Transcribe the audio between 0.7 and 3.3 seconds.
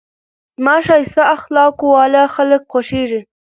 ښایسته اخلاقو واله خلک خوښېږي.